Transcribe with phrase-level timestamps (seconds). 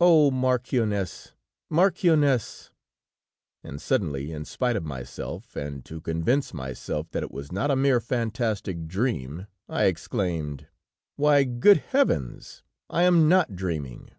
[0.00, 1.34] Oh, marchioness!
[1.68, 2.70] marchioness!
[3.62, 7.76] And suddenly in spite of myself and to convince myself that it was not a
[7.76, 10.66] mere fantastic dream, I exclaimed:
[11.16, 12.62] "'Why, good heavens!
[12.88, 14.12] I am not dreaming!'